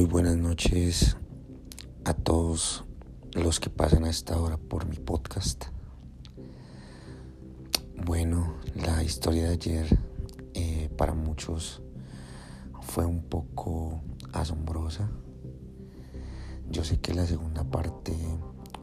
Muy 0.00 0.08
buenas 0.08 0.38
noches 0.38 1.18
a 2.06 2.14
todos 2.14 2.86
los 3.34 3.60
que 3.60 3.68
pasan 3.68 4.06
a 4.06 4.08
esta 4.08 4.40
hora 4.40 4.56
por 4.56 4.86
mi 4.86 4.96
podcast. 4.96 5.66
Bueno, 8.06 8.54
la 8.74 9.02
historia 9.02 9.42
de 9.42 9.50
ayer 9.50 9.98
eh, 10.54 10.88
para 10.96 11.12
muchos 11.12 11.82
fue 12.80 13.04
un 13.04 13.22
poco 13.24 14.00
asombrosa. 14.32 15.10
Yo 16.70 16.82
sé 16.82 16.98
que 16.98 17.12
la 17.12 17.26
segunda 17.26 17.62
parte 17.64 18.16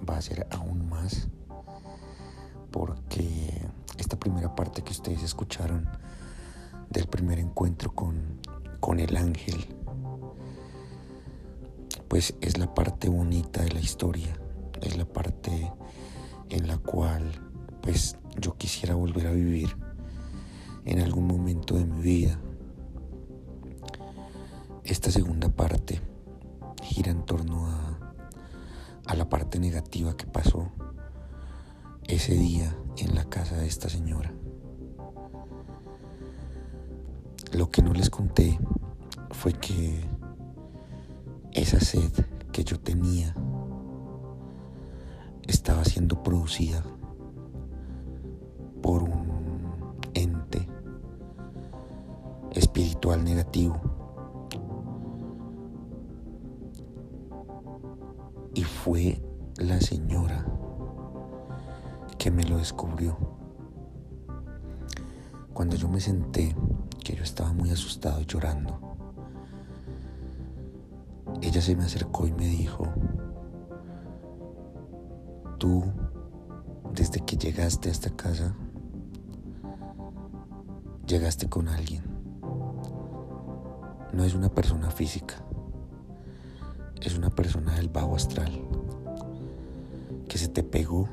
va 0.07 0.17
a 0.17 0.21
ser 0.21 0.45
aún 0.51 0.87
más 0.87 1.29
porque 2.69 3.67
esta 3.97 4.19
primera 4.19 4.55
parte 4.55 4.83
que 4.83 4.91
ustedes 4.91 5.23
escucharon 5.23 5.89
del 6.91 7.07
primer 7.07 7.39
encuentro 7.39 7.95
con, 7.95 8.39
con 8.79 8.99
el 8.99 9.17
ángel 9.17 9.76
pues 12.07 12.35
es 12.41 12.57
la 12.57 12.73
parte 12.73 13.09
bonita 13.09 13.61
de 13.61 13.71
la 13.71 13.79
historia, 13.79 14.39
es 14.81 14.97
la 14.97 15.05
parte 15.05 15.71
en 16.49 16.67
la 16.67 16.77
cual 16.77 17.23
pues 17.81 18.17
yo 18.39 18.57
quisiera 18.57 18.95
volver 18.95 19.27
a 19.27 19.31
vivir 19.31 19.75
en 20.85 20.99
algún 20.99 21.27
momento 21.27 21.75
de 21.75 21.85
mi 21.85 22.01
vida. 22.01 22.39
Esta 24.83 25.11
segunda 25.11 25.49
parte 25.49 26.01
gira 26.81 27.11
en 27.11 27.25
torno 27.25 27.67
a, 27.67 28.13
a 29.05 29.15
la 29.15 29.27
parte 29.27 29.59
negativa 29.59 30.15
que 30.15 30.25
pasó 30.25 30.71
ese 32.07 32.35
día 32.35 32.73
en 32.97 33.15
la 33.15 33.25
casa 33.25 33.57
de 33.57 33.67
esta 33.67 33.89
señora. 33.89 34.33
Lo 37.51 37.69
que 37.69 37.81
no 37.81 37.93
les 37.93 38.09
conté 38.09 38.59
fue 39.31 39.53
que 39.53 40.16
esa 41.57 41.79
sed 41.79 42.11
que 42.51 42.63
yo 42.63 42.79
tenía 42.79 43.33
estaba 45.47 45.83
siendo 45.83 46.21
producida 46.21 46.83
por 48.81 49.01
un 49.01 50.05
ente 50.13 50.67
espiritual 52.51 53.23
negativo. 53.23 53.81
Y 58.53 58.63
fue 58.63 59.19
la 59.57 59.81
señora 59.81 60.45
que 62.19 62.29
me 62.29 62.43
lo 62.43 62.57
descubrió. 62.57 63.17
Cuando 65.53 65.75
yo 65.75 65.87
me 65.87 65.99
senté, 65.99 66.55
que 67.03 67.15
yo 67.15 67.23
estaba 67.23 67.51
muy 67.51 67.71
asustado 67.71 68.21
llorando, 68.21 68.86
ella 71.41 71.61
se 71.61 71.75
me 71.75 71.83
acercó 71.83 72.27
y 72.27 72.31
me 72.31 72.45
dijo, 72.45 72.87
tú, 75.57 75.83
desde 76.93 77.19
que 77.21 77.37
llegaste 77.37 77.89
a 77.89 77.91
esta 77.91 78.09
casa, 78.09 78.55
llegaste 81.05 81.47
con 81.47 81.67
alguien. 81.67 82.03
No 84.13 84.23
es 84.23 84.33
una 84.33 84.49
persona 84.49 84.89
física, 84.89 85.35
es 87.01 87.17
una 87.17 87.29
persona 87.29 87.75
del 87.75 87.89
bajo 87.89 88.15
astral 88.15 88.51
que 90.27 90.37
se 90.37 90.47
te 90.47 90.63
pegó 90.63 91.07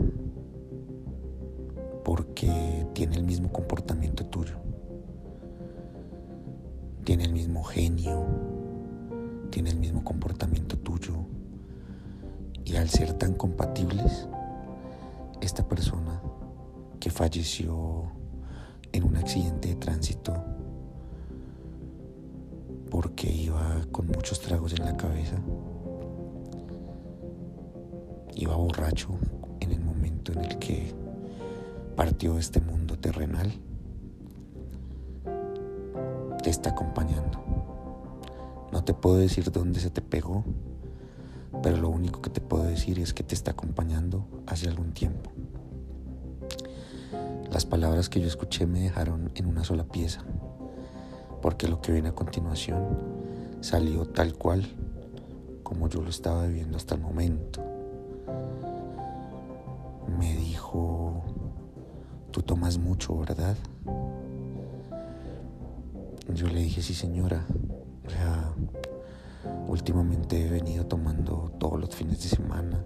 porque 2.05 2.87
tiene 2.95 3.17
el 3.17 3.25
mismo 3.25 3.53
comportamiento 3.53 4.27
tuyo, 4.27 4.57
tiene 7.05 7.25
el 7.25 7.33
mismo 7.33 7.63
genio, 7.63 8.54
tiene 9.55 9.71
el 9.71 9.77
mismo 9.77 10.03
comportamiento 10.03 10.77
tuyo 10.77 11.15
y 12.65 12.75
al 12.75 12.89
ser 12.89 13.13
tan 13.13 13.35
compatibles, 13.35 14.27
esta 15.41 15.69
persona 15.69 16.21
que 16.99 17.09
falleció 17.09 18.03
en 18.91 19.05
un 19.05 19.17
accidente 19.17 19.69
de 19.69 19.77
tránsito 19.77 20.35
porque 22.91 23.31
iba 23.31 23.87
con 23.93 24.09
muchos 24.09 24.41
tragos 24.41 24.73
en 24.73 24.87
la 24.87 24.97
cabeza, 24.97 25.37
iba 28.35 28.57
borracho 28.57 29.11
en 29.61 29.71
el 29.71 29.79
momento 29.79 30.33
en 30.33 30.41
el 30.41 30.59
que 30.59 30.93
partió 31.95 32.35
de 32.35 32.41
este 32.41 32.61
mundo 32.61 32.99
terrenal, 32.99 33.53
te 36.43 36.51
está 36.51 36.71
acompañando. 36.71 37.54
No 38.75 38.83
te 38.83 38.93
puedo 38.93 39.19
decir 39.19 39.53
dónde 39.53 39.79
se 39.79 39.89
te 39.89 40.03
pegó, 40.03 40.43
pero 41.63 41.77
lo 41.77 41.89
único 41.91 42.21
que 42.21 42.29
te 42.29 42.41
puedo 42.41 42.65
decir 42.65 42.99
es 42.99 43.15
que 43.15 43.23
te 43.23 43.33
está 43.33 43.53
acompañando 43.53 44.27
hace 44.49 44.69
algún 44.69 44.91
tiempo. 44.91 45.31
Las 47.53 47.67
palabras 47.67 48.09
que 48.09 48.21
yo 48.21 48.27
escuché 48.27 48.67
me 48.67 48.81
dejaron 48.81 49.31
en 49.37 49.47
una 49.47 49.63
sola 49.63 49.85
pieza, 49.85 50.25
porque 51.41 51.69
lo 51.69 51.81
que 51.81 51.93
viene 51.93 52.09
a 52.09 52.17
continuación 52.17 52.99
salió 53.61 54.07
tal 54.07 54.35
cual 54.35 54.67
como 55.63 55.89
yo 55.89 56.03
lo 56.03 56.11
estaba 56.11 56.45
viviendo 56.45 56.77
hasta 56.77 56.97
el 56.97 57.01
momento. 57.01 57.63
Me 60.19 60.35
dijo, 60.35 61.23
tú 62.33 62.43
tomas 62.43 62.79
mucho, 62.79 63.17
¿verdad? 63.17 63.57
Yo 66.35 66.49
le 66.49 66.61
dije, 66.61 66.83
sí 66.83 66.93
señora, 66.93 67.47
últimamente 69.69 70.47
he 70.47 70.51
venido 70.51 70.87
tomando 70.87 71.53
todos 71.59 71.81
los 71.81 71.95
fines 71.95 72.23
de 72.23 72.29
semana, 72.29 72.85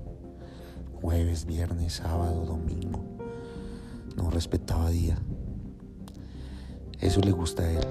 jueves, 1.00 1.44
viernes, 1.44 1.94
sábado, 1.94 2.44
domingo. 2.44 3.04
No 4.16 4.30
respetaba 4.30 4.90
día. 4.90 5.18
Eso 7.00 7.20
le 7.20 7.30
gusta 7.30 7.62
a 7.62 7.70
él. 7.70 7.86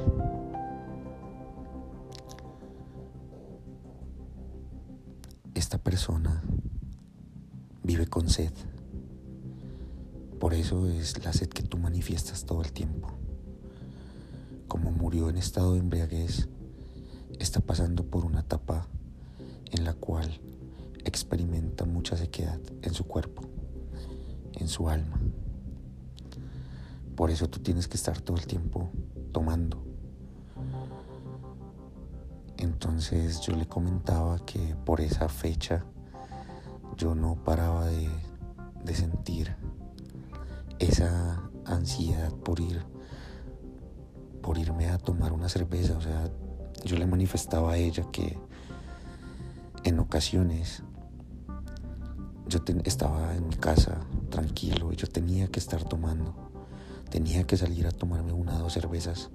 Esta 5.54 5.78
persona 5.78 6.44
vive 7.84 8.08
con 8.08 8.30
sed. 8.30 8.52
Por 10.40 10.54
eso 10.54 10.88
es 10.88 11.24
la 11.24 11.34
sed 11.34 11.50
que 11.50 11.64
tú 11.64 11.78
manifiestas 11.78 12.46
todo 12.46 12.62
el 12.62 12.72
tiempo. 12.74 13.10
Como 14.68 14.92
murió 14.92 15.30
en 15.30 15.38
estado 15.38 15.74
de 15.74 15.80
embriaguez, 15.80 16.50
está 17.40 17.60
pasando 17.60 18.06
por 18.06 18.26
una 18.26 18.42
etapa 18.42 18.88
en 19.72 19.84
la 19.84 19.94
cual 19.94 20.40
experimenta 21.04 21.86
mucha 21.86 22.18
sequedad 22.18 22.60
en 22.82 22.94
su 22.94 23.06
cuerpo, 23.06 23.44
en 24.54 24.68
su 24.68 24.90
alma. 24.90 25.20
Por 27.16 27.32
eso 27.32 27.50
tú 27.50 27.60
tienes 27.60 27.88
que 27.88 27.98
estar 27.98 28.22
todo 28.22 28.38
el 28.38 28.46
tiempo 28.46 28.92
tomando. 29.32 29.84
Entonces 32.58 33.42
yo 33.42 33.56
le 33.56 33.68
comentaba 33.68 34.40
que 34.46 34.76
por 34.86 35.02
esa 35.02 35.30
fecha 35.30 35.86
yo 36.96 37.16
no 37.16 37.36
paraba 37.44 37.86
de, 37.88 38.10
sentir 38.94 39.54
esa 40.80 41.50
ansiedad 41.66 42.34
por 42.34 42.62
ir 42.62 42.86
por 44.42 44.58
irme 44.58 44.88
a 44.88 44.98
tomar 44.98 45.34
una 45.34 45.50
cerveza, 45.50 45.98
o 45.98 46.02
sea, 46.02 46.32
yo 46.88 46.98
le 46.98 47.06
manifestaba 47.06 47.74
a 47.74 47.78
ella 47.78 48.06
que 48.12 48.38
en 49.84 50.00
ocasiones 50.00 50.84
yo 52.48 52.60
estaba 52.86 53.36
en 53.36 53.50
mi 53.50 53.56
casa 53.56 54.00
tranquilo 54.30 54.94
y 54.94 54.96
yo 54.96 55.08
tenía 55.08 55.48
que 55.48 55.60
estar 55.60 55.84
tomando, 55.84 56.34
tenía 57.10 57.46
que 57.46 57.58
salir 57.58 57.88
a 57.88 57.92
tomarme 57.92 58.32
una 58.32 58.56
o 58.56 58.60
dos 58.60 58.74
cervezas 58.74 59.30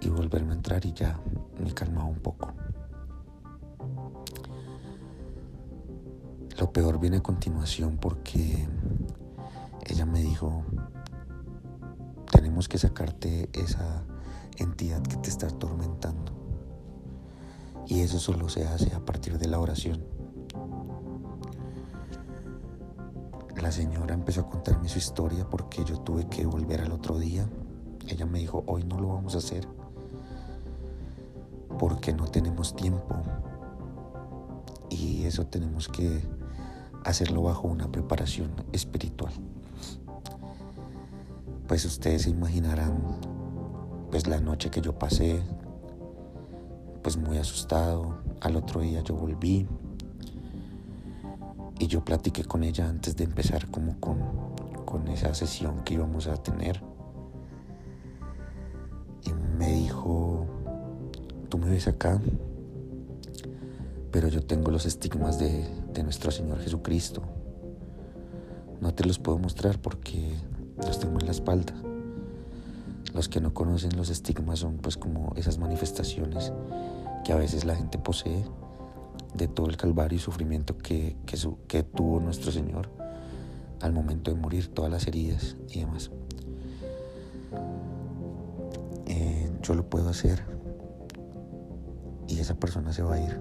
y 0.00 0.08
volverme 0.08 0.52
a 0.52 0.56
entrar 0.56 0.86
y 0.86 0.92
ya 0.92 1.20
me 1.62 1.74
calmaba 1.74 2.06
un 2.06 2.20
poco. 2.20 2.52
Lo 6.58 6.72
peor 6.72 7.00
viene 7.00 7.16
a 7.16 7.22
continuación 7.22 7.98
porque 7.98 8.68
ella 9.84 10.06
me 10.06 10.22
dijo, 10.22 10.64
tenemos 12.30 12.68
que 12.68 12.78
sacarte 12.78 13.48
esa 13.52 14.04
entidad 14.58 15.02
que 15.02 15.16
te 15.16 15.28
está 15.28 15.48
atormentando. 15.48 16.41
Y 17.86 18.00
eso 18.00 18.18
solo 18.18 18.48
se 18.48 18.66
hace 18.66 18.94
a 18.94 19.04
partir 19.04 19.38
de 19.38 19.48
la 19.48 19.58
oración. 19.58 20.02
La 23.60 23.70
señora 23.70 24.14
empezó 24.14 24.40
a 24.42 24.50
contarme 24.50 24.88
su 24.88 24.98
historia 24.98 25.48
porque 25.48 25.84
yo 25.84 25.98
tuve 26.00 26.26
que 26.28 26.46
volver 26.46 26.80
al 26.80 26.92
otro 26.92 27.18
día. 27.18 27.48
Ella 28.08 28.26
me 28.26 28.40
dijo, 28.40 28.64
hoy 28.66 28.84
no 28.84 28.98
lo 28.98 29.08
vamos 29.08 29.34
a 29.34 29.38
hacer 29.38 29.68
porque 31.78 32.12
no 32.12 32.26
tenemos 32.28 32.74
tiempo. 32.74 33.16
Y 34.88 35.24
eso 35.24 35.46
tenemos 35.46 35.88
que 35.88 36.22
hacerlo 37.04 37.42
bajo 37.42 37.68
una 37.68 37.90
preparación 37.90 38.52
espiritual. 38.72 39.32
Pues 41.66 41.84
ustedes 41.84 42.22
se 42.22 42.30
imaginarán 42.30 43.18
pues 44.10 44.26
la 44.26 44.40
noche 44.40 44.70
que 44.70 44.80
yo 44.80 44.98
pasé, 44.98 45.42
pues 47.12 47.28
muy 47.28 47.36
asustado, 47.36 48.22
al 48.40 48.56
otro 48.56 48.80
día 48.80 49.02
yo 49.02 49.14
volví 49.14 49.68
y 51.78 51.86
yo 51.86 52.02
platiqué 52.02 52.42
con 52.44 52.64
ella 52.64 52.88
antes 52.88 53.16
de 53.16 53.24
empezar 53.24 53.70
como 53.70 54.00
con, 54.00 54.18
con 54.86 55.08
esa 55.08 55.34
sesión 55.34 55.84
que 55.84 55.92
íbamos 55.94 56.26
a 56.26 56.36
tener. 56.36 56.82
Y 59.26 59.32
me 59.58 59.72
dijo, 59.74 60.46
tú 61.50 61.58
me 61.58 61.68
ves 61.68 61.86
acá, 61.86 62.18
pero 64.10 64.28
yo 64.28 64.42
tengo 64.46 64.70
los 64.70 64.86
estigmas 64.86 65.38
de, 65.38 65.68
de 65.92 66.02
nuestro 66.02 66.30
Señor 66.30 66.60
Jesucristo. 66.60 67.22
No 68.80 68.94
te 68.94 69.04
los 69.04 69.18
puedo 69.18 69.36
mostrar 69.36 69.78
porque 69.82 70.34
los 70.78 70.98
tengo 70.98 71.20
en 71.20 71.26
la 71.26 71.32
espalda. 71.32 71.74
Los 73.12 73.28
que 73.28 73.42
no 73.42 73.52
conocen 73.52 73.98
los 73.98 74.08
estigmas 74.08 74.60
son 74.60 74.78
pues 74.78 74.96
como 74.96 75.34
esas 75.36 75.58
manifestaciones 75.58 76.52
que 77.24 77.32
a 77.32 77.36
veces 77.36 77.64
la 77.64 77.74
gente 77.74 77.98
posee 77.98 78.44
de 79.34 79.48
todo 79.48 79.66
el 79.66 79.76
calvario 79.76 80.16
y 80.16 80.20
sufrimiento 80.20 80.76
que, 80.78 81.16
que, 81.26 81.82
tuvo 81.82 82.20
nuestro 82.20 82.52
Señor 82.52 82.90
al 83.80 83.92
momento 83.92 84.30
de 84.30 84.36
morir, 84.36 84.68
todas 84.68 84.90
las 84.90 85.06
heridas 85.06 85.56
y 85.70 85.80
demás. 85.80 86.10
Eh, 89.06 89.50
yo 89.62 89.74
lo 89.74 89.88
puedo 89.88 90.08
hacer 90.08 90.44
y 92.28 92.38
esa 92.38 92.54
persona 92.54 92.92
se 92.92 93.02
va 93.02 93.14
a 93.14 93.20
ir. 93.20 93.40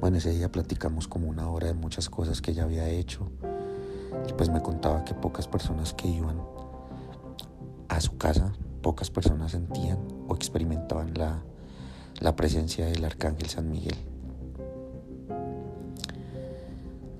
Bueno, 0.00 0.18
ese 0.18 0.30
día 0.30 0.50
platicamos 0.52 1.08
como 1.08 1.28
una 1.28 1.48
hora 1.48 1.68
de 1.68 1.74
muchas 1.74 2.10
cosas 2.10 2.40
que 2.40 2.50
ella 2.50 2.64
había 2.64 2.88
hecho 2.88 3.30
y 4.28 4.32
pues 4.34 4.50
me 4.50 4.60
contaba 4.60 5.04
que 5.04 5.14
pocas 5.14 5.48
personas 5.48 5.94
que 5.94 6.06
iban 6.06 6.40
a 7.88 8.00
su 8.00 8.16
casa, 8.18 8.52
pocas 8.82 9.10
personas 9.10 9.52
sentían 9.52 9.98
o 10.28 10.34
experimentaban 10.34 11.14
la, 11.14 11.42
la 12.20 12.34
presencia 12.34 12.86
del 12.86 13.04
Arcángel 13.04 13.48
San 13.48 13.70
Miguel. 13.70 13.96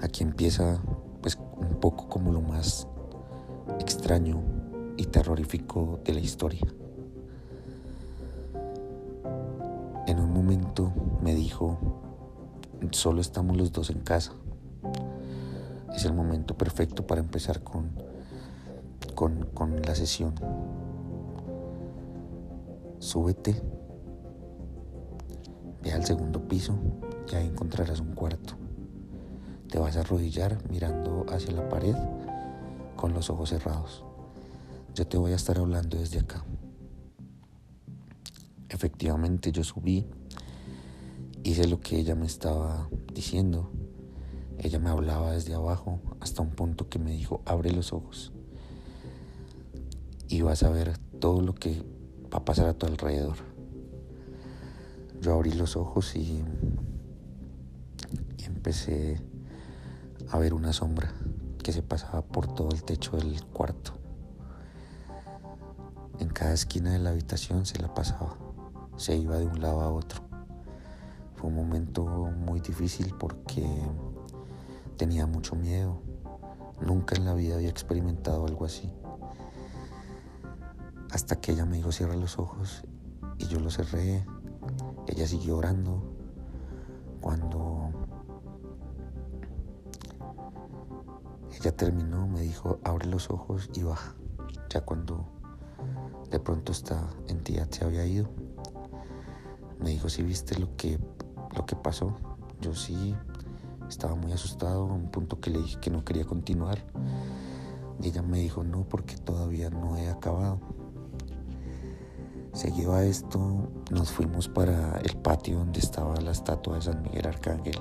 Aquí 0.00 0.22
empieza 0.22 0.80
pues 1.20 1.38
un 1.56 1.80
poco 1.80 2.08
como 2.08 2.32
lo 2.32 2.40
más 2.40 2.86
extraño 3.78 4.42
y 4.96 5.06
terrorífico 5.06 6.00
de 6.04 6.14
la 6.14 6.20
historia. 6.20 6.66
En 10.06 10.20
un 10.20 10.32
momento 10.32 10.92
me 11.22 11.34
dijo, 11.34 11.78
solo 12.92 13.20
estamos 13.20 13.56
los 13.56 13.72
dos 13.72 13.90
en 13.90 14.00
casa. 14.00 14.32
Es 15.94 16.04
el 16.04 16.12
momento 16.12 16.56
perfecto 16.56 17.06
para 17.06 17.20
empezar 17.20 17.62
con, 17.62 17.90
con, 19.14 19.46
con 19.54 19.82
la 19.82 19.94
sesión. 19.94 20.34
Súbete, 22.98 23.62
ve 25.86 25.92
al 25.92 26.04
segundo 26.04 26.48
piso 26.48 26.76
y 27.30 27.34
ahí 27.36 27.46
encontrarás 27.46 28.00
un 28.00 28.14
cuarto. 28.14 28.54
Te 29.68 29.78
vas 29.78 29.96
a 29.96 30.00
arrodillar 30.00 30.58
mirando 30.68 31.24
hacia 31.28 31.52
la 31.52 31.68
pared 31.68 31.94
con 32.96 33.14
los 33.14 33.30
ojos 33.30 33.50
cerrados. 33.50 34.04
Yo 34.94 35.06
te 35.06 35.16
voy 35.16 35.32
a 35.32 35.36
estar 35.36 35.58
hablando 35.58 35.96
desde 35.96 36.18
acá. 36.18 36.44
Efectivamente 38.68 39.52
yo 39.52 39.62
subí, 39.62 40.06
hice 41.44 41.68
lo 41.68 41.78
que 41.80 41.98
ella 41.98 42.16
me 42.16 42.26
estaba 42.26 42.88
diciendo. 43.12 43.70
Ella 44.58 44.80
me 44.80 44.90
hablaba 44.90 45.32
desde 45.32 45.54
abajo 45.54 46.00
hasta 46.20 46.42
un 46.42 46.50
punto 46.50 46.88
que 46.88 46.98
me 46.98 47.12
dijo, 47.12 47.42
abre 47.44 47.70
los 47.70 47.92
ojos 47.92 48.32
y 50.28 50.42
vas 50.42 50.64
a 50.64 50.70
ver 50.70 50.98
todo 51.20 51.42
lo 51.42 51.54
que 51.54 51.82
va 52.32 52.38
a 52.38 52.44
pasar 52.44 52.66
a 52.66 52.74
tu 52.74 52.86
alrededor. 52.86 53.55
Yo 55.20 55.34
abrí 55.34 55.52
los 55.52 55.76
ojos 55.76 56.14
y, 56.16 56.44
empecé 58.44 59.20
a 60.30 60.38
ver 60.38 60.54
una 60.54 60.72
sombra 60.72 61.12
que 61.62 61.72
se 61.72 61.82
pasaba 61.82 62.22
por 62.22 62.52
todo 62.52 62.70
el 62.70 62.82
techo 62.82 63.16
del 63.16 63.44
cuarto. 63.46 63.92
En 66.18 66.28
cada 66.28 66.52
esquina 66.52 66.92
de 66.92 66.98
la 66.98 67.10
habitación 67.10 67.66
se 67.66 67.80
la 67.80 67.92
pasaba, 67.94 68.36
se 68.96 69.16
iba 69.16 69.36
de 69.36 69.46
un 69.46 69.60
lado 69.60 69.80
a 69.80 69.92
otro. 69.92 70.22
Fue 71.36 71.48
un 71.48 71.56
momento 71.56 72.04
muy 72.04 72.60
difícil 72.60 73.14
porque 73.18 73.66
tenía 74.96 75.26
mucho 75.26 75.54
miedo. 75.54 76.00
Nunca 76.80 77.14
en 77.16 77.24
la 77.24 77.34
vida 77.34 77.56
había 77.56 77.68
experimentado 77.68 78.46
algo 78.46 78.64
así. 78.64 78.92
Hasta 81.10 81.36
que 81.40 81.52
ella 81.52 81.64
me 81.64 81.76
dijo 81.76 81.92
cierra 81.92 82.16
los 82.16 82.38
ojos 82.38 82.84
y 83.38 83.46
yo 83.46 83.60
los 83.60 83.76
cerré. 83.76 84.24
Ella 85.06 85.26
siguió 85.26 85.58
orando. 85.58 86.02
Cuando 87.20 87.90
ella 91.58 91.76
terminó, 91.76 92.26
me 92.26 92.40
dijo 92.40 92.78
abre 92.84 93.06
los 93.06 93.30
ojos 93.30 93.70
y 93.74 93.82
baja. 93.82 94.14
Ya 94.68 94.82
cuando 94.82 95.26
de 96.30 96.40
pronto 96.40 96.72
esta 96.72 97.08
entidad 97.28 97.68
se 97.70 97.84
había 97.84 98.04
ido, 98.04 98.28
me 99.80 99.90
dijo 99.90 100.08
si 100.08 100.22
viste 100.22 100.58
lo 100.58 100.76
que, 100.76 100.98
lo 101.56 101.66
que 101.66 101.76
pasó. 101.76 102.16
Yo 102.60 102.74
sí 102.74 103.14
estaba 103.88 104.14
muy 104.14 104.32
asustado, 104.32 104.82
a 104.88 104.92
un 104.92 105.10
punto 105.10 105.40
que 105.40 105.50
le 105.50 105.58
dije 105.58 105.78
que 105.80 105.90
no 105.90 106.04
quería 106.04 106.24
continuar. 106.24 106.84
Y 108.00 108.08
ella 108.08 108.22
me 108.22 108.38
dijo 108.38 108.62
no 108.62 108.84
porque 108.88 109.16
todavía 109.16 109.70
no 109.70 109.96
he 109.96 110.08
acabado. 110.08 110.60
Seguido 112.56 112.94
a 112.94 113.04
esto, 113.04 113.68
nos 113.90 114.10
fuimos 114.10 114.48
para 114.48 114.98
el 115.00 115.14
patio 115.18 115.58
donde 115.58 115.78
estaba 115.78 116.18
la 116.22 116.30
estatua 116.30 116.76
de 116.76 116.80
San 116.80 117.02
Miguel 117.02 117.26
Arcángel 117.26 117.78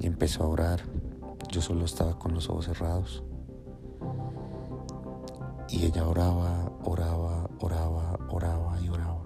y 0.00 0.06
empezó 0.06 0.44
a 0.44 0.46
orar. 0.46 0.80
Yo 1.50 1.60
solo 1.60 1.84
estaba 1.84 2.18
con 2.18 2.32
los 2.32 2.48
ojos 2.48 2.64
cerrados. 2.64 3.22
Y 5.68 5.84
ella 5.84 6.08
oraba, 6.08 6.72
oraba, 6.82 7.50
oraba, 7.60 8.18
oraba 8.30 8.80
y 8.80 8.88
oraba. 8.88 9.22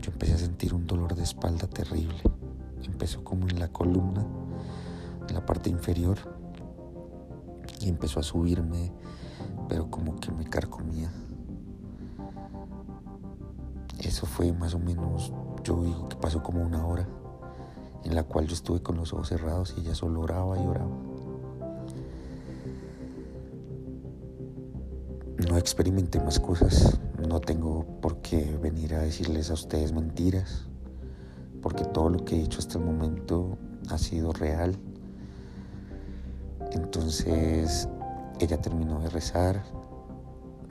Yo 0.00 0.10
empecé 0.10 0.32
a 0.32 0.38
sentir 0.38 0.72
un 0.72 0.86
dolor 0.86 1.14
de 1.14 1.22
espalda 1.22 1.66
terrible. 1.66 2.22
Empezó 2.82 3.22
como 3.22 3.46
en 3.46 3.60
la 3.60 3.68
columna, 3.68 4.24
en 5.28 5.34
la 5.34 5.44
parte 5.44 5.68
inferior, 5.68 6.16
y 7.78 7.90
empezó 7.90 8.20
a 8.20 8.22
subirme, 8.22 8.90
pero 9.68 9.90
como 9.90 10.18
que 10.18 10.32
me 10.32 10.48
carcomía. 10.48 11.12
Eso 14.02 14.26
fue 14.26 14.52
más 14.52 14.74
o 14.74 14.80
menos, 14.80 15.32
yo 15.62 15.82
digo 15.84 16.08
que 16.08 16.16
pasó 16.16 16.42
como 16.42 16.60
una 16.60 16.84
hora 16.84 17.08
en 18.04 18.16
la 18.16 18.24
cual 18.24 18.48
yo 18.48 18.54
estuve 18.54 18.82
con 18.82 18.96
los 18.96 19.12
ojos 19.12 19.28
cerrados 19.28 19.74
y 19.76 19.80
ella 19.80 19.94
solo 19.94 20.20
oraba 20.20 20.58
y 20.58 20.66
oraba. 20.66 20.90
No 25.48 25.56
experimenté 25.56 26.20
más 26.20 26.40
cosas, 26.40 26.98
no 27.28 27.40
tengo 27.40 27.84
por 28.00 28.16
qué 28.18 28.58
venir 28.60 28.94
a 28.94 28.98
decirles 28.98 29.50
a 29.50 29.54
ustedes 29.54 29.92
mentiras, 29.92 30.66
porque 31.60 31.84
todo 31.84 32.08
lo 32.08 32.24
que 32.24 32.36
he 32.36 32.42
hecho 32.42 32.58
hasta 32.58 32.78
el 32.78 32.84
momento 32.84 33.56
ha 33.88 33.98
sido 33.98 34.32
real. 34.32 34.76
Entonces 36.72 37.88
ella 38.40 38.60
terminó 38.60 38.98
de 39.00 39.10
rezar, 39.10 39.62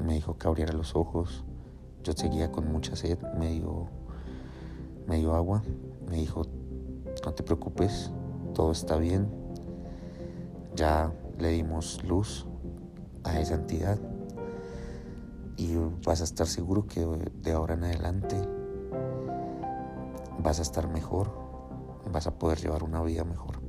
me 0.03 0.15
dijo 0.15 0.37
que 0.37 0.47
abriera 0.47 0.73
los 0.73 0.95
ojos, 0.95 1.45
yo 2.03 2.13
seguía 2.13 2.51
con 2.51 2.71
mucha 2.71 2.95
sed, 2.95 3.19
me 3.37 3.51
dio, 3.51 3.89
agua, 5.33 5.61
me 6.09 6.17
dijo, 6.17 6.43
no 7.25 7.33
te 7.33 7.43
preocupes, 7.43 8.11
todo 8.53 8.71
está 8.71 8.97
bien, 8.97 9.29
ya 10.75 11.13
le 11.37 11.49
dimos 11.49 12.03
luz 12.03 12.47
a 13.23 13.39
esa 13.39 13.55
entidad 13.55 13.99
y 15.57 15.75
vas 16.05 16.21
a 16.21 16.23
estar 16.23 16.47
seguro 16.47 16.87
que 16.87 17.05
de 17.05 17.51
ahora 17.51 17.75
en 17.75 17.83
adelante 17.83 18.35
vas 20.39 20.59
a 20.59 20.61
estar 20.61 20.87
mejor, 20.87 21.31
vas 22.11 22.25
a 22.27 22.37
poder 22.37 22.59
llevar 22.59 22.83
una 22.83 23.01
vida 23.03 23.23
mejor. 23.23 23.61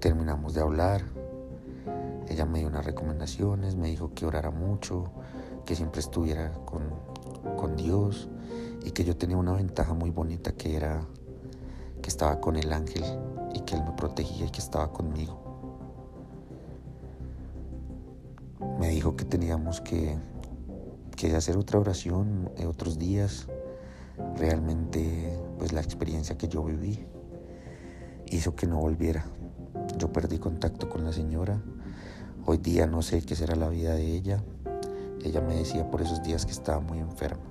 Terminamos 0.00 0.54
de 0.54 0.60
hablar, 0.60 1.02
ella 2.38 2.46
me 2.46 2.60
dio 2.60 2.68
unas 2.68 2.84
recomendaciones, 2.84 3.74
me 3.74 3.88
dijo 3.88 4.14
que 4.14 4.24
orara 4.24 4.52
mucho, 4.52 5.10
que 5.66 5.74
siempre 5.74 6.00
estuviera 6.00 6.52
con, 6.52 6.84
con 7.56 7.74
Dios 7.74 8.28
y 8.84 8.92
que 8.92 9.02
yo 9.02 9.16
tenía 9.16 9.36
una 9.36 9.54
ventaja 9.54 9.92
muy 9.92 10.10
bonita 10.10 10.52
que 10.52 10.76
era 10.76 11.04
que 12.00 12.08
estaba 12.08 12.40
con 12.40 12.54
el 12.54 12.72
ángel 12.72 13.02
y 13.54 13.60
que 13.62 13.74
él 13.74 13.82
me 13.82 13.90
protegía 13.90 14.46
y 14.46 14.50
que 14.50 14.60
estaba 14.60 14.92
conmigo. 14.92 15.36
Me 18.78 18.90
dijo 18.90 19.16
que 19.16 19.24
teníamos 19.24 19.80
que, 19.80 20.16
que 21.16 21.34
hacer 21.34 21.56
otra 21.56 21.80
oración 21.80 22.52
en 22.56 22.68
otros 22.68 23.00
días. 23.00 23.48
Realmente, 24.36 25.36
pues 25.58 25.72
la 25.72 25.80
experiencia 25.80 26.38
que 26.38 26.46
yo 26.46 26.62
viví 26.62 27.04
hizo 28.26 28.54
que 28.54 28.68
no 28.68 28.78
volviera. 28.78 29.24
Yo 29.96 30.12
perdí 30.12 30.38
contacto 30.38 30.88
con 30.88 31.04
la 31.04 31.12
señora 31.12 31.60
Hoy 32.50 32.56
día 32.56 32.86
no 32.86 33.02
sé 33.02 33.20
qué 33.20 33.36
será 33.36 33.56
la 33.56 33.68
vida 33.68 33.92
de 33.92 34.10
ella. 34.10 34.42
ella 35.22 35.42
me 35.42 35.56
decía 35.56 35.90
por 35.90 36.00
esos 36.00 36.22
días 36.22 36.46
que 36.46 36.52
estaba 36.52 36.80
muy 36.80 36.98
enferma. 36.98 37.44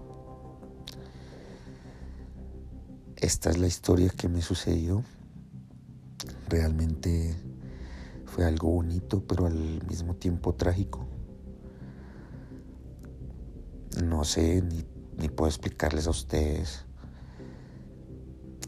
Esta 3.16 3.52
es 3.52 3.60
la 3.60 3.68
historia 3.68 4.10
que 4.10 4.28
me 4.28 4.42
sucedió. 4.42 5.04
Realmente 6.50 7.36
fue 8.26 8.46
algo 8.46 8.70
bonito, 8.70 9.22
pero 9.22 9.46
al 9.46 9.86
mismo 9.88 10.16
tiempo 10.16 10.56
trágico. 10.56 11.06
No 14.04 14.24
sé 14.24 14.64
ni, 14.64 14.84
ni 15.16 15.30
puedo 15.30 15.48
explicarles 15.48 16.08
a 16.08 16.10
ustedes 16.10 16.88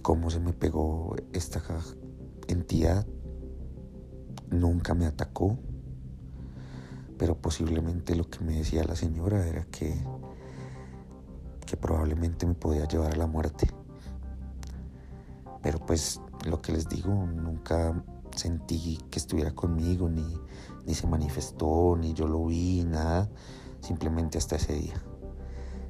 cómo 0.03 0.29
se 0.29 0.39
me 0.39 0.53
pegó 0.53 1.15
esta 1.33 1.63
entidad. 2.48 3.07
Nunca 4.51 4.93
me 4.93 5.07
atacó, 5.07 5.57
pero 7.20 7.36
posiblemente 7.36 8.16
lo 8.16 8.30
que 8.30 8.40
me 8.40 8.54
decía 8.54 8.82
la 8.86 8.96
señora 8.96 9.46
era 9.46 9.66
que, 9.66 9.94
que 11.66 11.76
probablemente 11.76 12.46
me 12.46 12.54
podía 12.54 12.88
llevar 12.88 13.14
a 13.14 13.18
la 13.18 13.28
muerte. 13.28 13.70
Pero 15.62 15.86
pues 15.86 16.22
lo 16.46 16.62
que 16.62 16.72
les 16.72 16.88
digo, 16.88 17.12
nunca 17.14 18.02
sentí 18.34 19.00
que 19.12 19.20
estuviera 19.20 19.52
conmigo, 19.52 20.08
ni, 20.08 20.40
ni 20.86 20.96
se 20.96 21.08
manifestó, 21.08 21.98
ni 22.00 22.14
yo 22.14 22.26
lo 22.26 22.46
vi, 22.46 22.86
nada. 22.86 23.30
Simplemente 23.82 24.38
hasta 24.38 24.56
ese 24.56 24.74
día, 24.76 25.04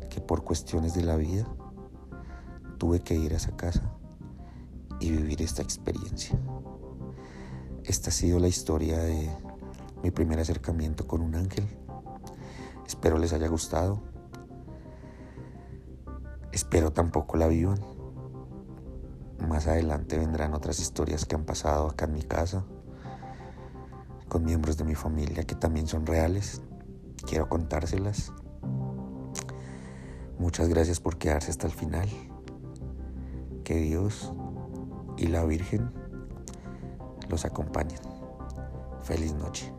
que 0.10 0.22
por 0.22 0.44
cuestiones 0.44 0.96
de 0.96 1.04
la 1.04 1.16
vida 1.16 1.48
tuve 2.80 3.02
que 3.02 3.14
ir 3.14 3.34
a 3.34 3.38
esa 3.38 3.56
casa 3.56 3.84
y 5.00 5.12
vivir 5.12 5.44
esta 5.44 5.62
experiencia. 5.62 6.40
Esta 7.84 8.10
ha 8.10 8.14
sido 8.14 8.40
la 8.40 8.48
historia 8.48 8.98
de 8.98 9.30
mi 10.04 10.12
primer 10.12 10.40
acercamiento 10.40 11.08
con 11.08 11.22
un 11.22 11.36
ángel. 11.36 11.68
Espero 12.86 13.18
les 13.18 13.34
haya 13.34 13.48
gustado. 13.48 14.02
Espero 16.52 16.92
tampoco 16.92 17.38
la 17.38 17.48
vivan. 17.48 17.80
Más 19.48 19.68
adelante 19.68 20.18
vendrán 20.18 20.54
otras 20.54 20.80
historias 20.80 21.26
que 21.26 21.36
han 21.36 21.46
pasado 21.46 21.88
acá 21.88 22.06
en 22.06 22.14
mi 22.14 22.24
casa, 22.24 22.64
con 24.28 24.44
miembros 24.44 24.78
de 24.78 24.84
mi 24.84 24.96
familia 24.96 25.44
que 25.44 25.56
también 25.56 25.88
son 25.88 26.06
reales. 26.06 26.62
Quiero 27.26 27.48
contárselas. 27.48 28.34
Muchas 30.38 30.70
gracias 30.70 31.00
por 31.00 31.18
quedarse 31.18 31.52
hasta 31.52 31.68
el 31.68 31.74
final. 31.74 32.10
Que 33.64 33.76
Dios 33.76 34.34
y 35.18 35.28
la 35.28 35.44
Virgen 35.44 35.92
los 37.30 37.46
acompañen. 37.46 38.00
Feliz 39.04 39.34
noche. 39.34 39.79